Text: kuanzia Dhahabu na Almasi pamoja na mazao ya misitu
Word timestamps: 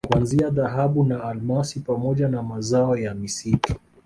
kuanzia 0.07 0.49
Dhahabu 0.49 1.03
na 1.03 1.23
Almasi 1.23 1.79
pamoja 1.79 2.27
na 2.27 2.43
mazao 2.43 2.97
ya 2.97 3.15
misitu 3.15 3.75